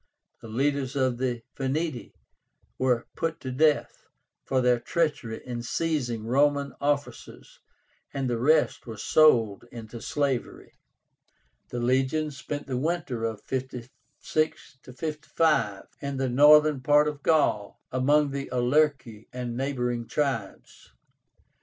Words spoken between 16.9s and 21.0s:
of Gaul, among the Aulerci and neighboring tribes.